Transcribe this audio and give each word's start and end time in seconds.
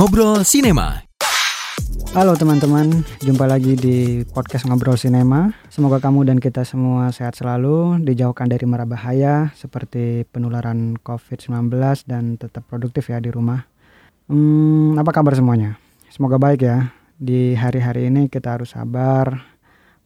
Ngobrol 0.00 0.48
Sinema. 0.48 1.04
Halo 2.16 2.32
teman-teman, 2.32 3.04
jumpa 3.20 3.44
lagi 3.44 3.76
di 3.76 4.24
podcast 4.32 4.64
Ngobrol 4.64 4.96
Sinema. 4.96 5.52
Semoga 5.68 6.00
kamu 6.00 6.24
dan 6.24 6.40
kita 6.40 6.64
semua 6.64 7.12
sehat 7.12 7.36
selalu, 7.36 8.00
dijauhkan 8.00 8.48
dari 8.48 8.64
mara 8.64 8.88
bahaya 8.88 9.52
seperti 9.52 10.24
penularan 10.32 10.96
COVID-19 11.04 11.76
dan 12.08 12.40
tetap 12.40 12.64
produktif 12.64 13.12
ya 13.12 13.20
di 13.20 13.28
rumah. 13.28 13.68
Hmm, 14.24 14.96
apa 14.96 15.12
kabar 15.12 15.36
semuanya? 15.36 15.76
Semoga 16.08 16.40
baik 16.40 16.64
ya. 16.64 16.96
Di 17.20 17.52
hari-hari 17.52 18.08
ini 18.08 18.32
kita 18.32 18.56
harus 18.56 18.72
sabar, 18.72 19.52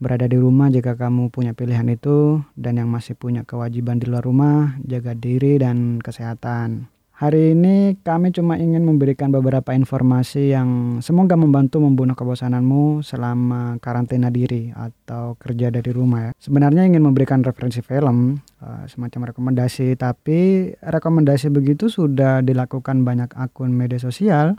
berada 0.03 0.27
di 0.27 0.43
rumah 0.43 0.75
jika 0.75 0.99
kamu 0.99 1.31
punya 1.31 1.55
pilihan 1.55 1.87
itu, 1.87 2.43
dan 2.59 2.83
yang 2.83 2.91
masih 2.91 3.15
punya 3.15 3.47
kewajiban 3.47 4.03
di 4.03 4.11
luar 4.11 4.27
rumah, 4.27 4.75
jaga 4.83 5.15
diri 5.15 5.55
dan 5.63 6.03
kesehatan. 6.03 6.91
Hari 7.15 7.55
ini 7.55 7.95
kami 8.03 8.35
cuma 8.35 8.59
ingin 8.59 8.83
memberikan 8.83 9.31
beberapa 9.31 9.71
informasi 9.71 10.51
yang 10.51 10.99
semoga 10.99 11.39
membantu 11.39 11.79
membunuh 11.79 12.19
kebosananmu 12.19 13.07
selama 13.07 13.79
karantina 13.79 14.35
diri 14.35 14.75
atau 14.75 15.39
kerja 15.39 15.71
dari 15.71 15.95
rumah 15.95 16.27
ya. 16.27 16.31
Sebenarnya 16.43 16.83
ingin 16.91 17.07
memberikan 17.07 17.47
referensi 17.47 17.87
film, 17.87 18.43
uh, 18.59 18.83
semacam 18.91 19.31
rekomendasi, 19.31 19.95
tapi 19.95 20.75
rekomendasi 20.83 21.55
begitu 21.55 21.87
sudah 21.87 22.43
dilakukan 22.43 23.07
banyak 23.07 23.31
akun 23.39 23.71
media 23.71 24.03
sosial 24.03 24.59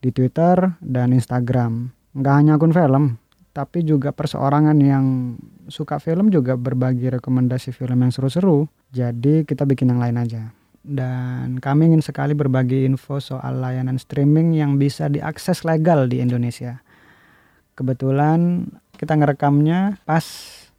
di 0.00 0.08
Twitter 0.08 0.80
dan 0.80 1.12
Instagram. 1.12 1.92
Nggak 2.16 2.34
hanya 2.40 2.56
akun 2.56 2.72
film, 2.72 3.20
tapi 3.52 3.84
juga 3.84 4.16
perseorangan 4.16 4.78
yang 4.80 5.36
suka 5.68 6.00
film 6.00 6.32
juga 6.32 6.56
berbagi 6.56 7.12
rekomendasi 7.12 7.76
film 7.76 8.00
yang 8.00 8.08
seru-seru. 8.08 8.64
Jadi 8.88 9.44
kita 9.44 9.68
bikin 9.68 9.92
yang 9.92 10.00
lain 10.00 10.16
aja 10.16 10.56
dan 10.80 11.60
kami 11.60 11.92
ingin 11.92 12.00
sekali 12.00 12.32
berbagi 12.32 12.88
info 12.88 13.20
soal 13.20 13.60
layanan 13.60 14.00
streaming 14.00 14.56
yang 14.56 14.80
bisa 14.80 15.12
diakses 15.12 15.68
legal 15.68 16.08
di 16.08 16.24
Indonesia. 16.24 16.80
Kebetulan 17.76 18.68
kita 18.96 19.16
ngerekamnya 19.16 20.00
pas 20.08 20.24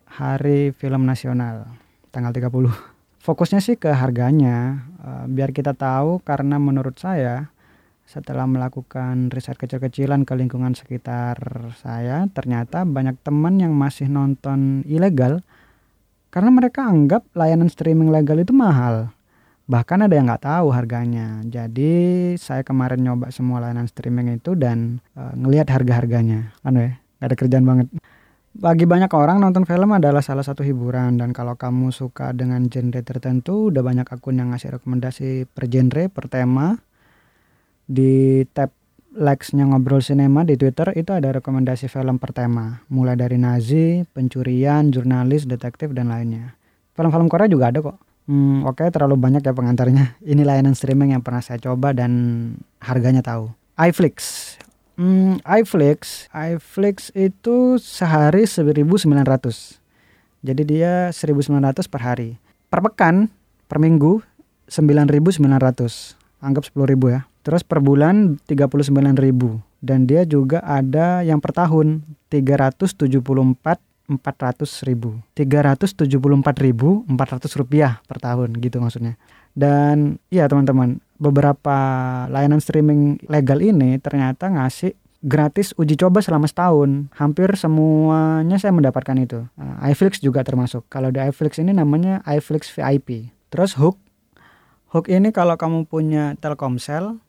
hari 0.09 0.73
film 0.73 1.05
nasional 1.05 1.69
tanggal 2.09 2.33
30. 2.33 2.69
Fokusnya 3.21 3.61
sih 3.61 3.77
ke 3.77 3.93
harganya, 3.93 4.89
uh, 5.05 5.25
biar 5.29 5.53
kita 5.53 5.77
tahu 5.77 6.25
karena 6.25 6.57
menurut 6.57 6.97
saya 6.97 7.53
setelah 8.09 8.43
melakukan 8.49 9.29
riset 9.31 9.55
kecil-kecilan 9.55 10.25
ke 10.25 10.33
lingkungan 10.35 10.73
sekitar 10.75 11.37
saya, 11.79 12.27
ternyata 12.33 12.83
banyak 12.83 13.15
teman 13.21 13.61
yang 13.61 13.71
masih 13.77 14.09
nonton 14.09 14.81
ilegal 14.89 15.45
karena 16.33 16.49
mereka 16.49 16.89
anggap 16.89 17.23
layanan 17.37 17.69
streaming 17.69 18.09
legal 18.09 18.35
itu 18.41 18.51
mahal 18.51 19.13
bahkan 19.69 20.01
ada 20.03 20.13
yang 20.17 20.29
nggak 20.29 20.45
tahu 20.45 20.67
harganya. 20.73 21.41
Jadi 21.45 21.91
saya 22.37 22.65
kemarin 22.65 23.01
nyoba 23.05 23.29
semua 23.29 23.61
layanan 23.61 23.85
streaming 23.85 24.41
itu 24.41 24.57
dan 24.57 24.99
uh, 25.13 25.33
ngelihat 25.37 25.69
harga-harganya. 25.69 26.55
Kan 26.65 26.77
ya 26.77 26.97
gak 27.21 27.27
ada 27.31 27.35
kerjaan 27.37 27.65
banget. 27.65 27.87
Bagi 28.51 28.83
banyak 28.83 29.07
orang 29.15 29.39
nonton 29.39 29.63
film 29.63 29.95
adalah 29.95 30.19
salah 30.19 30.43
satu 30.43 30.65
hiburan. 30.65 31.21
Dan 31.21 31.31
kalau 31.31 31.55
kamu 31.55 31.93
suka 31.95 32.35
dengan 32.35 32.67
genre 32.67 32.99
tertentu 32.99 33.71
udah 33.71 33.79
banyak 33.79 34.07
akun 34.07 34.41
yang 34.41 34.51
ngasih 34.51 34.79
rekomendasi 34.79 35.47
per 35.47 35.71
genre 35.71 36.03
per 36.11 36.25
tema. 36.27 36.75
Di 37.87 38.43
tab 38.51 38.71
likes-nya 39.11 39.67
ngobrol 39.67 39.99
sinema 39.99 40.47
di 40.47 40.55
Twitter 40.55 40.95
itu 40.95 41.11
ada 41.11 41.31
rekomendasi 41.35 41.87
film 41.91 42.19
per 42.19 42.31
tema. 42.35 42.83
Mulai 42.91 43.19
dari 43.19 43.35
Nazi, 43.39 44.03
pencurian, 44.07 44.91
jurnalis, 44.91 45.47
detektif 45.47 45.91
dan 45.91 46.11
lainnya. 46.11 46.55
Film-film 46.95 47.31
Korea 47.31 47.47
juga 47.47 47.71
ada 47.71 47.79
kok 47.79 48.10
Hmm, 48.29 48.63
oke 48.65 48.81
okay, 48.81 48.87
terlalu 48.93 49.17
banyak 49.17 49.41
ya 49.41 49.53
pengantarnya. 49.53 50.17
Ini 50.21 50.45
layanan 50.45 50.77
streaming 50.77 51.17
yang 51.17 51.23
pernah 51.25 51.41
saya 51.41 51.57
coba 51.57 51.93
dan 51.95 52.11
harganya 52.81 53.25
tahu. 53.25 53.49
iFlix. 53.81 54.55
Hmm, 54.99 55.41
iFlix, 55.41 56.29
iFlix 56.29 57.09
itu 57.17 57.81
sehari 57.81 58.45
1900. 58.45 59.81
Jadi 60.41 60.61
dia 60.65 61.09
1900 61.09 61.89
per 61.89 62.01
hari. 62.05 62.37
Per 62.69 62.79
pekan, 62.85 63.29
per 63.65 63.81
minggu 63.81 64.21
9900. 64.69 66.17
Anggap 66.41 66.63
10.000 66.69 67.13
ya. 67.13 67.25
Terus 67.41 67.65
per 67.65 67.81
bulan 67.81 68.37
39.000 68.45 69.71
dan 69.81 70.05
dia 70.05 70.23
juga 70.29 70.61
ada 70.61 71.25
yang 71.25 71.41
per 71.41 71.57
tahun 71.57 72.05
374 72.29 73.01
400 73.65 73.90
ribu. 74.83 75.21
374 75.37 76.01
ribu 76.59 77.05
400 77.07 77.59
rupiah 77.59 78.01
per 78.09 78.17
tahun 78.19 78.57
gitu 78.59 78.81
maksudnya. 78.81 79.15
Dan 79.51 80.19
ya 80.31 80.47
teman-teman 80.47 81.03
beberapa 81.19 81.77
layanan 82.31 82.63
streaming 82.63 83.19
legal 83.27 83.59
ini 83.61 83.99
ternyata 83.99 84.47
ngasih 84.49 84.95
gratis 85.21 85.71
uji 85.77 85.95
coba 85.95 86.19
selama 86.19 86.49
setahun. 86.49 87.11
Hampir 87.13 87.53
semuanya 87.53 88.57
saya 88.57 88.73
mendapatkan 88.73 89.15
itu. 89.21 89.45
Uh, 89.55 89.77
iFlix 89.93 90.17
juga 90.19 90.41
termasuk. 90.41 90.87
Kalau 90.89 91.13
di 91.13 91.21
iFlix 91.21 91.61
ini 91.61 91.71
namanya 91.71 92.25
iFlix 92.25 92.73
VIP 92.73 93.29
terus 93.53 93.77
Hook. 93.77 93.99
Hook 94.91 95.07
ini 95.07 95.31
kalau 95.31 95.55
kamu 95.55 95.87
punya 95.87 96.35
Telkomsel 96.39 97.19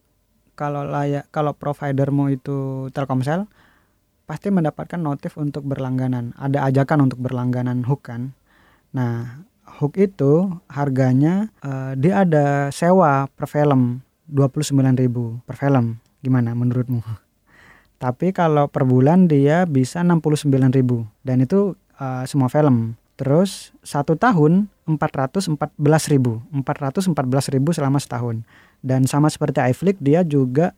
kalau 0.53 0.85
layak 0.85 1.27
kalau 1.33 1.53
providermu 1.55 2.33
itu 2.33 2.89
Telkomsel 2.91 3.49
pasti 4.23 4.49
mendapatkan 4.49 4.99
notif 4.99 5.35
untuk 5.35 5.67
berlangganan. 5.67 6.31
Ada 6.39 6.71
ajakan 6.71 7.09
untuk 7.09 7.19
berlangganan 7.23 7.83
hook 7.83 8.07
kan. 8.07 8.31
Nah, 8.95 9.43
hook 9.79 9.99
itu 9.99 10.47
harganya 10.71 11.51
uh, 11.65 11.97
dia 11.97 12.23
ada 12.23 12.69
sewa 12.71 13.27
per 13.33 13.49
film 13.49 14.03
29.000 14.31 15.43
per 15.43 15.55
film. 15.59 15.99
Gimana 16.23 16.55
menurutmu? 16.55 17.03
Tapi 18.03 18.35
kalau 18.35 18.67
per 18.67 18.83
bulan 18.87 19.27
dia 19.27 19.67
bisa 19.67 20.03
69.000 20.03 20.75
dan 21.23 21.37
itu 21.43 21.75
uh, 21.99 22.23
semua 22.27 22.47
film. 22.47 22.95
Terus 23.13 23.71
satu 23.85 24.17
tahun 24.17 24.67
414.000, 24.89 25.55
414.000 26.65 27.77
selama 27.77 27.97
setahun. 28.01 28.41
Dan 28.83 29.07
sama 29.07 29.31
seperti 29.31 29.63
iFlix 29.71 29.95
dia 30.03 30.25
juga 30.27 30.75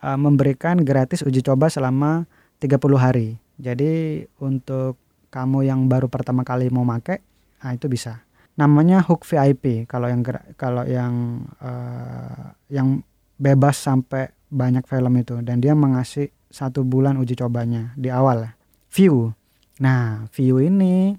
uh, 0.00 0.16
memberikan 0.16 0.80
gratis 0.80 1.20
uji 1.20 1.44
coba 1.44 1.68
selama 1.68 2.24
30 2.62 2.78
hari. 2.94 3.42
Jadi 3.58 4.22
untuk 4.38 4.94
kamu 5.34 5.66
yang 5.66 5.90
baru 5.90 6.06
pertama 6.06 6.46
kali 6.46 6.70
mau 6.70 6.86
make, 6.86 7.18
nah 7.58 7.74
itu 7.74 7.90
bisa. 7.90 8.22
Namanya 8.54 9.02
hook 9.02 9.26
VIP 9.26 9.90
kalau 9.90 10.06
yang 10.06 10.22
kalau 10.54 10.86
yang 10.86 11.42
uh, 11.58 12.54
yang 12.70 13.02
bebas 13.40 13.82
sampai 13.82 14.30
banyak 14.52 14.86
film 14.86 15.18
itu 15.18 15.40
dan 15.42 15.58
dia 15.58 15.72
mengasih 15.74 16.30
satu 16.52 16.84
bulan 16.86 17.18
uji 17.18 17.34
cobanya 17.34 17.90
di 17.98 18.12
awal. 18.12 18.54
View. 18.92 19.32
Nah, 19.80 20.28
View 20.36 20.60
ini 20.62 21.16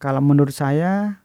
kalau 0.00 0.24
menurut 0.24 0.56
saya 0.56 1.20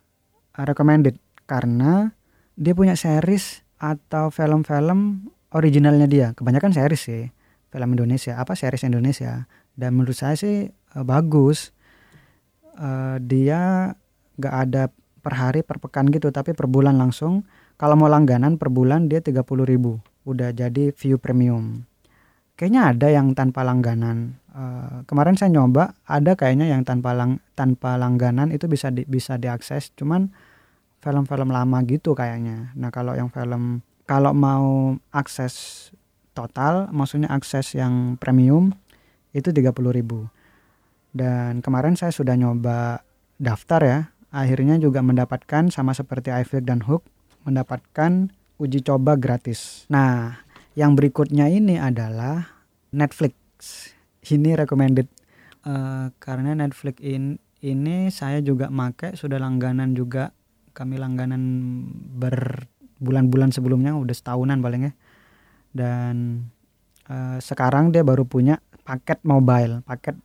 recommended 0.54 1.18
karena 1.48 2.14
dia 2.54 2.76
punya 2.76 2.94
series 2.94 3.64
atau 3.80 4.28
film-film 4.30 5.32
originalnya 5.56 6.06
dia. 6.06 6.28
Kebanyakan 6.36 6.76
series 6.76 7.02
sih 7.02 7.24
film 7.74 7.98
Indonesia 7.98 8.38
apa 8.38 8.54
series 8.54 8.86
Indonesia. 8.86 9.50
Dan 9.74 9.98
menurut 9.98 10.14
saya 10.14 10.38
sih 10.38 10.70
uh, 10.70 11.02
bagus. 11.02 11.74
Uh, 12.78 13.18
dia 13.22 13.94
gak 14.38 14.56
ada 14.70 14.90
per 15.22 15.34
hari 15.38 15.62
per 15.62 15.78
pekan 15.82 16.10
gitu 16.14 16.30
tapi 16.30 16.54
per 16.54 16.70
bulan 16.70 17.02
langsung. 17.02 17.50
Kalau 17.82 17.98
mau 17.98 18.06
langganan 18.06 18.62
per 18.62 18.70
bulan 18.70 19.10
dia 19.10 19.26
30 19.26 19.42
ribu. 19.66 19.98
Udah 20.30 20.54
jadi 20.54 20.94
view 20.94 21.18
premium. 21.18 21.90
Kayaknya 22.54 22.82
ada 22.94 23.08
yang 23.10 23.34
tanpa 23.34 23.66
langganan. 23.66 24.38
Uh, 24.54 25.02
kemarin 25.10 25.34
saya 25.34 25.50
nyoba 25.50 25.98
ada 26.06 26.38
kayaknya 26.38 26.70
yang 26.70 26.86
tanpa 26.86 27.18
lang 27.18 27.42
tanpa 27.58 27.98
langganan 27.98 28.54
itu 28.54 28.70
bisa 28.70 28.94
di, 28.94 29.02
bisa 29.10 29.42
diakses. 29.42 29.90
Cuman 29.98 30.30
film-film 31.02 31.50
lama 31.50 31.82
gitu 31.90 32.14
kayaknya. 32.14 32.70
Nah 32.78 32.94
kalau 32.94 33.18
yang 33.18 33.34
film 33.34 33.82
kalau 34.06 34.32
mau 34.38 34.96
akses 35.10 35.90
total 36.34 36.90
maksudnya 36.90 37.30
akses 37.30 37.78
yang 37.78 38.18
premium 38.18 38.74
itu 39.34 39.50
30.000 39.50 39.74
dan 41.14 41.62
kemarin 41.62 41.94
saya 41.94 42.10
sudah 42.10 42.34
nyoba 42.34 43.06
daftar 43.38 43.82
ya 43.82 44.00
akhirnya 44.34 44.82
juga 44.82 45.06
mendapatkan 45.06 45.70
sama 45.70 45.94
seperti 45.94 46.34
iFlix 46.34 46.66
dan 46.66 46.82
Hook 46.82 47.06
mendapatkan 47.46 48.34
uji 48.58 48.82
coba 48.82 49.14
gratis. 49.14 49.86
Nah 49.94 50.42
yang 50.74 50.98
berikutnya 50.98 51.54
ini 51.54 51.78
adalah 51.78 52.50
Netflix. 52.90 53.36
Ini 54.26 54.58
recommended 54.58 55.06
uh, 55.70 56.10
karena 56.18 56.58
Netflix 56.58 56.98
in, 57.04 57.38
ini 57.62 58.10
saya 58.10 58.42
juga 58.42 58.74
make 58.74 59.14
sudah 59.14 59.38
langganan 59.38 59.94
juga 59.94 60.34
kami 60.74 60.98
langganan 60.98 61.44
berbulan-bulan 62.18 63.54
sebelumnya 63.54 63.94
udah 63.94 64.16
setahunan 64.16 64.64
paling 64.64 64.90
ya 64.90 64.94
dan 65.74 66.48
uh, 67.10 67.38
sekarang 67.42 67.92
dia 67.92 68.06
baru 68.06 68.24
punya 68.24 68.62
paket 68.86 69.20
mobile, 69.26 69.82
paket 69.84 70.16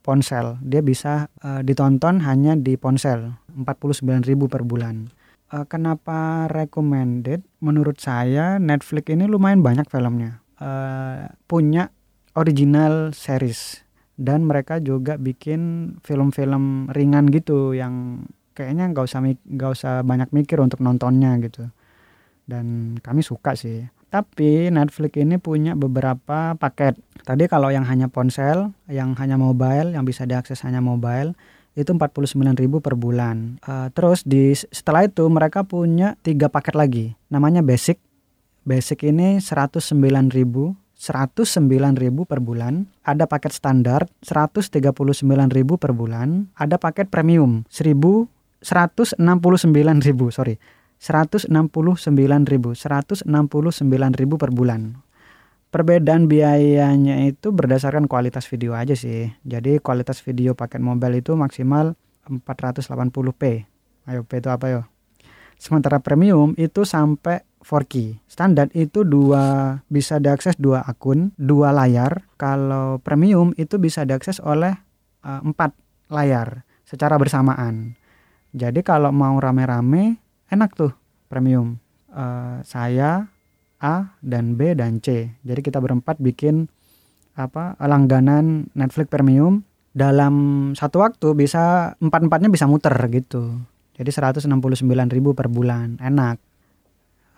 ponsel. 0.00 0.60
Dia 0.64 0.80
bisa 0.80 1.28
uh, 1.44 1.60
ditonton 1.60 2.24
hanya 2.24 2.56
di 2.56 2.76
ponsel, 2.76 3.36
49.000 3.52 4.24
per 4.48 4.64
bulan. 4.64 5.08
Uh, 5.52 5.64
kenapa 5.68 6.50
recommended? 6.50 7.44
Menurut 7.60 8.00
saya 8.00 8.56
Netflix 8.58 9.08
ini 9.12 9.28
lumayan 9.28 9.60
banyak 9.60 9.86
filmnya. 9.86 10.40
uh, 10.62 11.26
punya 11.50 11.90
original 12.38 13.10
series 13.10 13.82
dan 14.14 14.46
mereka 14.46 14.78
juga 14.78 15.18
bikin 15.18 15.94
film-film 16.06 16.86
ringan 16.94 17.26
gitu 17.34 17.74
yang 17.74 18.26
kayaknya 18.54 18.94
nggak 18.94 19.04
usah 19.10 19.20
nggak 19.26 19.70
usah 19.74 20.06
banyak 20.06 20.30
mikir 20.30 20.62
untuk 20.62 20.78
nontonnya 20.78 21.34
gitu 21.42 21.66
dan 22.46 22.96
kami 23.02 23.26
suka 23.26 23.58
sih 23.58 23.82
tapi 24.14 24.70
Netflix 24.70 25.18
ini 25.18 25.42
punya 25.42 25.74
beberapa 25.74 26.54
paket. 26.54 26.94
Tadi 27.26 27.50
kalau 27.50 27.74
yang 27.74 27.82
hanya 27.82 28.06
ponsel 28.06 28.70
yang 28.86 29.18
hanya 29.18 29.34
mobile 29.34 29.90
yang 29.90 30.06
bisa 30.06 30.22
diakses 30.22 30.62
hanya 30.62 30.78
mobile 30.78 31.34
itu 31.74 31.90
49.000 31.90 32.54
per 32.78 32.94
bulan. 32.94 33.58
Uh, 33.66 33.90
terus 33.90 34.22
di 34.22 34.54
setelah 34.54 35.10
itu 35.10 35.26
mereka 35.26 35.66
punya 35.66 36.14
tiga 36.22 36.46
paket 36.46 36.78
lagi 36.78 37.18
namanya 37.26 37.66
basic. 37.66 37.98
Basic 38.62 39.02
ini 39.10 39.42
109.000 39.42 39.98
109.000 40.94 42.22
per 42.22 42.38
bulan, 42.38 42.86
ada 43.02 43.26
paket 43.26 43.52
standar 43.52 44.06
139.000 44.22 44.96
per 45.76 45.92
bulan, 45.92 46.48
ada 46.54 46.78
paket 46.78 47.10
premium 47.10 47.66
1.169.000, 47.68 49.18
sorry. 50.32 50.56
169.000, 51.04 52.08
169.000 52.08 53.28
per 54.40 54.50
bulan. 54.56 55.04
Perbedaan 55.68 56.32
biayanya 56.32 57.28
itu 57.28 57.52
berdasarkan 57.52 58.08
kualitas 58.08 58.48
video 58.48 58.72
aja 58.72 58.96
sih. 58.96 59.28
Jadi 59.44 59.84
kualitas 59.84 60.24
video 60.24 60.56
paket 60.56 60.80
mobile 60.80 61.20
itu 61.20 61.36
maksimal 61.36 61.92
480p. 62.24 63.42
Ayo 64.08 64.24
P 64.24 64.40
itu 64.40 64.48
apa 64.48 64.66
yo? 64.72 64.88
Sementara 65.60 66.00
premium 66.00 66.56
itu 66.56 66.88
sampai 66.88 67.44
4K. 67.60 68.24
Standar 68.24 68.72
itu 68.72 69.04
dua 69.04 69.76
bisa 69.92 70.16
diakses 70.16 70.56
dua 70.56 70.88
akun, 70.88 71.36
dua 71.36 71.68
layar. 71.74 72.24
Kalau 72.40 72.96
premium 73.04 73.52
itu 73.60 73.76
bisa 73.76 74.08
diakses 74.08 74.40
oleh 74.40 74.72
uh, 75.20 75.40
empat 75.44 75.76
layar 76.08 76.64
secara 76.88 77.20
bersamaan. 77.20 77.98
Jadi 78.54 78.86
kalau 78.86 79.10
mau 79.10 79.34
rame-rame 79.42 80.23
enak 80.54 80.78
tuh 80.78 80.94
premium. 81.26 81.82
Uh, 82.14 82.62
saya 82.62 83.26
A 83.82 84.16
dan 84.22 84.54
B 84.54 84.72
dan 84.78 85.02
C. 85.02 85.34
Jadi 85.42 85.60
kita 85.60 85.82
berempat 85.82 86.22
bikin 86.22 86.70
apa 87.34 87.74
langganan 87.82 88.70
Netflix 88.72 89.10
premium. 89.10 89.66
Dalam 89.94 90.34
satu 90.74 91.02
waktu 91.06 91.38
bisa 91.38 91.94
empat 91.98 92.26
empatnya 92.26 92.50
bisa 92.50 92.66
muter 92.66 92.94
gitu. 93.14 93.62
Jadi 93.94 94.10
169.000 94.10 94.50
per 95.38 95.46
bulan, 95.46 96.02
enak. 96.02 96.42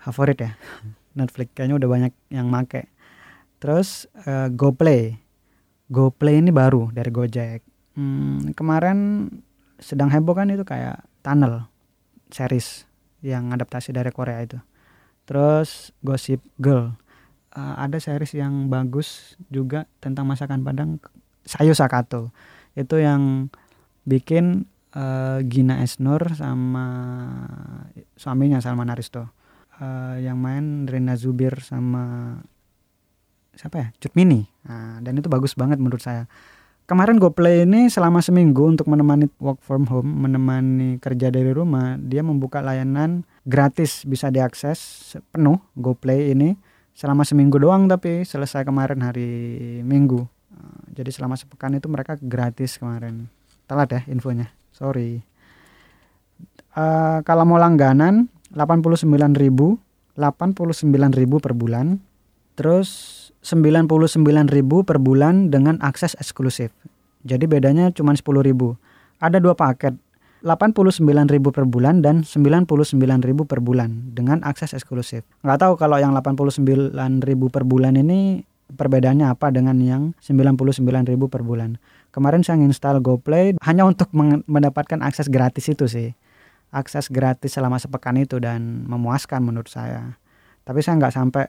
Favorit 0.00 0.38
ya? 0.40 0.52
Netflix. 1.18 1.52
Kayaknya 1.52 1.76
udah 1.76 1.88
banyak 1.88 2.12
yang 2.32 2.48
make. 2.48 2.88
Terus 3.60 4.08
uh, 4.24 4.48
GoPlay. 4.48 5.20
GoPlay 5.92 6.40
ini 6.40 6.52
baru 6.52 6.88
dari 6.96 7.12
Gojek. 7.12 7.60
Hmm, 7.96 8.52
kemarin 8.56 9.28
sedang 9.76 10.08
heboh 10.08 10.32
kan 10.32 10.48
itu 10.48 10.64
kayak 10.64 11.04
Tunnel 11.20 11.68
series 12.32 12.88
yang 13.24 13.52
adaptasi 13.52 13.92
dari 13.94 14.10
Korea 14.10 14.42
itu. 14.42 14.58
Terus 15.26 15.92
Gossip 16.00 16.42
Girl. 16.60 16.96
Uh, 17.56 17.74
ada 17.80 17.96
series 17.96 18.36
yang 18.36 18.68
bagus 18.68 19.40
juga 19.48 19.88
tentang 19.98 20.28
masakan 20.28 20.60
Padang 20.60 21.00
Sayu 21.48 21.72
Sakato. 21.72 22.34
Itu 22.76 23.00
yang 23.00 23.48
bikin 24.04 24.68
uh, 24.96 25.40
Gina 25.44 25.80
Esnur 25.80 26.20
sama 26.36 26.86
suaminya 28.16 28.60
Salman 28.60 28.92
Aristo 28.92 29.36
uh, 29.80 30.16
yang 30.20 30.40
main 30.40 30.88
Rena 30.88 31.14
Zubir 31.16 31.60
sama 31.60 32.36
siapa 33.56 33.76
ya? 33.80 33.88
Cut 34.00 34.12
Mini 34.16 34.44
nah, 34.68 35.00
dan 35.00 35.16
itu 35.16 35.28
bagus 35.32 35.56
banget 35.56 35.80
menurut 35.80 36.00
saya 36.00 36.28
kemarin 36.86 37.18
gue 37.18 37.30
play 37.34 37.66
ini 37.66 37.90
selama 37.90 38.22
seminggu 38.22 38.66
untuk 38.70 38.86
menemani 38.86 39.26
work 39.42 39.60
from 39.60 39.90
home 39.90 40.06
menemani 40.06 41.02
kerja 41.02 41.28
dari 41.34 41.50
rumah. 41.50 41.98
Dia 41.98 42.22
membuka 42.22 42.62
layanan 42.62 43.26
gratis 43.42 44.06
bisa 44.06 44.30
diakses 44.30 45.12
penuh 45.34 45.58
GoPlay 45.74 46.32
ini 46.32 46.54
selama 46.96 47.26
seminggu 47.26 47.60
doang 47.60 47.90
tapi 47.90 48.22
selesai 48.24 48.64
kemarin 48.64 49.02
hari 49.02 49.30
Minggu. 49.82 50.24
Uh, 50.54 50.80
jadi 50.94 51.10
selama 51.12 51.36
sepekan 51.36 51.74
itu 51.74 51.90
mereka 51.90 52.16
gratis 52.16 52.78
kemarin. 52.80 53.28
Telat 53.66 53.90
ya 53.92 54.00
infonya 54.08 54.48
sorry. 54.70 55.20
Uh, 56.72 57.20
kalau 57.26 57.44
mau 57.44 57.58
langganan 57.58 58.30
89.000 58.54 59.06
89.000 60.16 61.44
per 61.44 61.52
bulan. 61.52 62.00
Terus 62.56 62.88
99.000 63.46 64.50
per 64.82 64.98
bulan 64.98 65.54
dengan 65.54 65.78
akses 65.78 66.18
eksklusif. 66.18 66.74
Jadi 67.22 67.46
bedanya 67.46 67.94
cuma 67.94 68.10
10.000 68.10 68.42
ada 69.22 69.38
dua 69.38 69.54
paket 69.54 69.94
89.000 70.44 71.02
per 71.54 71.64
bulan 71.66 72.04
dan 72.04 72.22
99.000 72.22 72.70
per 73.48 73.58
bulan 73.62 74.12
dengan 74.12 74.42
akses 74.44 74.76
eksklusif. 74.76 75.24
Nggak 75.42 75.58
tahu 75.62 75.72
kalau 75.78 75.96
yang 75.98 76.14
89.000 76.14 76.94
per 77.50 77.64
bulan 77.66 77.94
ini 77.98 78.44
perbedaannya 78.70 79.26
apa 79.30 79.54
dengan 79.54 79.78
yang 79.80 80.02
99.000 80.22 81.16
per 81.30 81.42
bulan. 81.42 81.78
Kemarin 82.10 82.42
saya 82.46 82.62
install 82.62 83.02
GoPlay 83.02 83.58
hanya 83.62 83.86
untuk 83.86 84.12
mendapatkan 84.46 85.00
akses 85.02 85.30
gratis 85.32 85.66
itu 85.66 85.88
sih. 85.88 86.12
Akses 86.70 87.08
gratis 87.08 87.56
selama 87.56 87.80
sepekan 87.80 88.18
itu 88.20 88.36
dan 88.42 88.84
memuaskan 88.86 89.42
menurut 89.42 89.70
saya. 89.70 90.18
Tapi 90.66 90.82
saya 90.82 90.98
nggak 91.00 91.14
sampai 91.14 91.44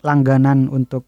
langganan 0.00 0.70
untuk 0.72 1.04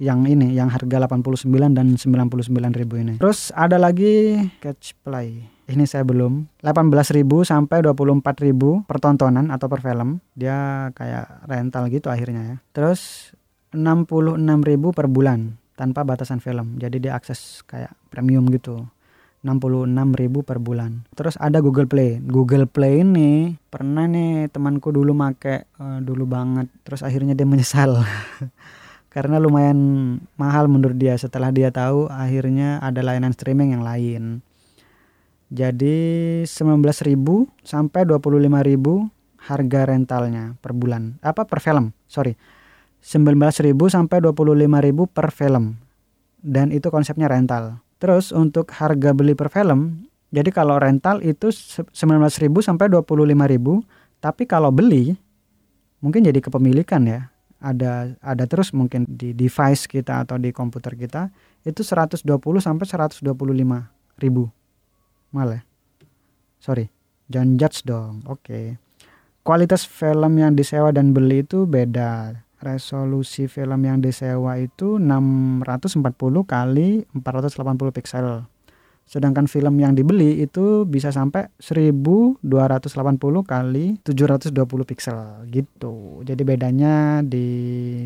yang 0.00 0.24
ini 0.24 0.56
yang 0.56 0.72
harga 0.72 0.96
89 1.04 1.44
dan 1.76 1.94
99 1.94 2.80
ribu 2.80 2.94
ini. 2.96 3.20
Terus 3.20 3.52
ada 3.52 3.76
lagi 3.76 4.40
catch 4.64 4.96
play. 5.04 5.44
Ini 5.70 5.86
saya 5.86 6.02
belum 6.02 6.64
18.000 6.64 7.22
sampai 7.46 7.78
24.000 7.84 8.90
per 8.90 8.98
tontonan 8.98 9.52
atau 9.54 9.70
per 9.70 9.84
film. 9.84 10.18
Dia 10.34 10.90
kayak 10.96 11.46
rental 11.46 11.86
gitu 11.92 12.10
akhirnya 12.10 12.42
ya. 12.42 12.56
Terus 12.74 13.30
66.000 13.70 14.34
per 14.90 15.06
bulan 15.06 15.60
tanpa 15.78 16.02
batasan 16.02 16.42
film. 16.42 16.80
Jadi 16.80 16.98
dia 16.98 17.14
akses 17.14 17.62
kayak 17.68 17.94
premium 18.10 18.50
gitu. 18.50 18.88
66.000 19.46 20.44
per 20.44 20.58
bulan. 20.60 21.06
Terus 21.16 21.38
ada 21.40 21.62
Google 21.62 21.88
Play. 21.88 22.20
Google 22.20 22.66
Play 22.66 23.00
ini 23.06 23.56
pernah 23.72 24.04
nih 24.04 24.52
temanku 24.52 24.92
dulu 24.92 25.16
make 25.16 25.70
uh, 25.80 26.00
dulu 26.02 26.26
banget. 26.28 26.66
Terus 26.82 27.00
akhirnya 27.06 27.38
dia 27.38 27.46
menyesal. 27.46 28.00
Karena 29.10 29.42
lumayan 29.42 29.78
mahal 30.38 30.70
menurut 30.70 30.94
dia 30.94 31.18
setelah 31.18 31.50
dia 31.50 31.74
tahu 31.74 32.06
akhirnya 32.06 32.78
ada 32.78 33.02
layanan 33.02 33.34
streaming 33.34 33.74
yang 33.74 33.82
lain. 33.82 34.40
Jadi 35.50 35.98
19.000 36.46 37.18
sampai 37.66 38.06
25.000 38.06 39.50
harga 39.50 39.80
rentalnya 39.82 40.54
per 40.62 40.70
bulan. 40.72 41.18
Apa 41.26 41.42
per 41.42 41.58
film? 41.58 41.90
Sorry. 42.06 42.38
19.000 43.02 43.74
sampai 43.90 44.22
25.000 44.22 45.10
per 45.10 45.28
film. 45.34 45.74
Dan 46.38 46.70
itu 46.70 46.88
konsepnya 46.88 47.26
rental 47.26 47.82
Terus 48.00 48.32
untuk 48.32 48.72
harga 48.72 49.12
beli 49.12 49.36
per 49.36 49.52
film, 49.52 50.08
jadi 50.32 50.48
kalau 50.48 50.80
rental 50.80 51.20
itu 51.20 51.52
19.000 51.52 51.92
sampai 52.64 52.88
25.000, 52.88 53.36
tapi 54.24 54.48
kalau 54.48 54.72
beli 54.72 55.20
mungkin 56.00 56.24
jadi 56.24 56.40
kepemilikan 56.40 57.04
ya. 57.04 57.28
Ada 57.60 58.16
ada 58.24 58.44
terus 58.48 58.72
mungkin 58.72 59.04
di 59.04 59.36
device 59.36 59.84
kita 59.84 60.24
atau 60.24 60.40
di 60.40 60.48
komputer 60.48 60.96
kita 60.96 61.28
itu 61.62 61.84
120 61.84 62.24
sampai 62.58 62.84
125 62.88 63.20
ribu 64.20 64.48
malah. 65.30 65.62
Sorry, 66.60 66.88
jangan 67.28 67.56
judge 67.56 67.84
dong. 67.84 68.24
Oke. 68.28 68.40
Okay. 68.44 68.66
Kualitas 69.40 69.88
film 69.88 70.36
yang 70.36 70.52
disewa 70.52 70.92
dan 70.92 71.16
beli 71.16 71.40
itu 71.40 71.64
beda 71.64 72.44
resolusi 72.60 73.48
film 73.48 73.88
yang 73.88 74.04
disewa 74.04 74.60
itu 74.60 75.00
640 75.00 76.04
kali 76.44 77.08
480 77.16 77.96
pixel. 77.96 78.44
Sedangkan 79.10 79.50
film 79.50 79.74
yang 79.82 79.98
dibeli 79.98 80.38
itu 80.38 80.86
bisa 80.86 81.10
sampai 81.10 81.50
1280 81.58 82.38
kali 83.42 83.98
720 84.06 84.54
pixel 84.86 85.50
gitu. 85.50 86.22
Jadi 86.22 86.42
bedanya 86.46 87.18
di 87.26 87.48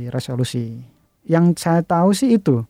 resolusi. 0.09 0.81
Yang 1.29 1.61
saya 1.61 1.85
tahu 1.85 2.17
sih 2.17 2.41
itu. 2.41 2.65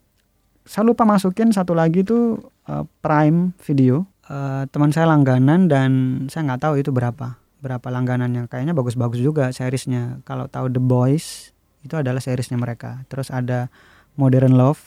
Saya 0.67 0.83
lupa 0.83 1.07
masukin 1.07 1.55
satu 1.55 1.71
lagi 1.71 2.03
itu 2.03 2.35
uh, 2.67 2.83
Prime 2.99 3.55
Video. 3.63 4.03
Uh, 4.27 4.67
teman 4.67 4.91
saya 4.91 5.07
langganan 5.07 5.71
dan 5.71 5.91
saya 6.27 6.43
nggak 6.51 6.67
tahu 6.67 6.83
itu 6.83 6.91
berapa 6.91 7.39
berapa 7.63 7.87
langganannya. 7.87 8.51
Kayaknya 8.51 8.75
bagus-bagus 8.75 9.23
juga 9.23 9.47
seriesnya. 9.55 10.19
Kalau 10.27 10.51
tahu 10.51 10.67
The 10.75 10.83
Boys 10.83 11.55
itu 11.85 11.95
adalah 11.95 12.19
seriesnya 12.19 12.57
mereka 12.57 13.05
terus 13.05 13.29
ada 13.29 13.69
Modern 14.17 14.57
Love 14.57 14.81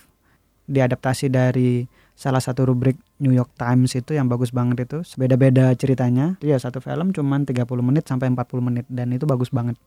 diadaptasi 0.67 1.31
dari 1.31 1.87
salah 2.19 2.43
satu 2.43 2.67
rubrik 2.67 2.99
New 3.23 3.31
York 3.31 3.55
Times 3.55 3.95
itu 3.95 4.19
yang 4.19 4.27
bagus 4.27 4.51
banget 4.51 4.91
itu 4.91 5.07
beda-beda 5.15 5.71
ceritanya 5.79 6.35
ya 6.43 6.59
satu 6.59 6.83
film 6.83 7.15
cuman 7.15 7.47
30 7.47 7.63
menit 7.79 8.11
sampai 8.11 8.27
40 8.35 8.59
menit 8.59 8.87
dan 8.91 9.15
itu 9.15 9.23
bagus 9.23 9.55
banget 9.55 9.79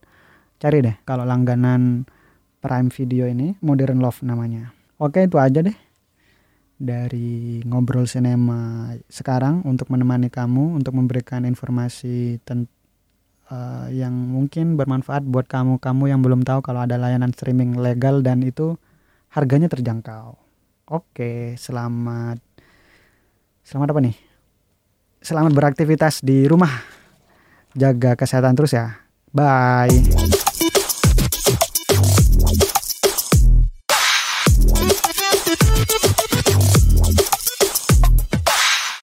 cari 0.63 0.79
deh 0.79 0.95
kalau 1.03 1.27
langganan 1.27 2.07
Prime 2.61 2.93
Video 2.93 3.25
ini, 3.25 3.57
Modern 3.65 3.97
Love 3.97 4.21
namanya. 4.21 4.69
Oke, 5.01 5.25
itu 5.25 5.41
aja 5.41 5.65
deh 5.65 5.73
dari 6.77 7.61
ngobrol 7.65 8.05
sinema 8.05 8.89
sekarang 9.09 9.65
untuk 9.69 9.89
menemani 9.93 10.33
kamu 10.33 10.77
untuk 10.81 10.97
memberikan 10.97 11.45
informasi 11.45 12.41
tentang 12.41 12.69
uh, 13.53 13.85
yang 13.93 14.13
mungkin 14.13 14.77
bermanfaat 14.81 15.21
buat 15.29 15.45
kamu 15.45 15.77
kamu 15.77 16.03
yang 16.09 16.25
belum 16.25 16.41
tahu 16.41 16.65
kalau 16.65 16.81
ada 16.81 16.97
layanan 16.97 17.33
streaming 17.33 17.77
legal 17.77 18.21
dan 18.25 18.45
itu 18.45 18.77
harganya 19.33 19.69
terjangkau. 19.69 20.37
Oke, 20.91 21.55
selamat 21.55 22.43
selamat 23.63 23.95
apa 23.95 23.99
nih? 24.03 24.15
Selamat 25.23 25.55
beraktivitas 25.55 26.19
di 26.19 26.43
rumah. 26.51 26.83
Jaga 27.71 28.19
kesehatan 28.19 28.59
terus 28.59 28.75
ya. 28.75 28.99
Bye. 29.31 30.50